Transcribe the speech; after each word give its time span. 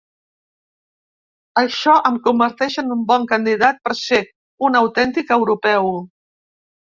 Això 1.61 1.93
em 2.09 2.17
converteix 2.27 2.77
en 2.83 2.95
un 2.95 3.03
bon 3.11 3.27
candidat 3.33 3.79
per 3.89 3.95
ser 4.01 4.23
un 4.71 4.81
autèntic 4.81 5.35
europeu. 5.39 5.93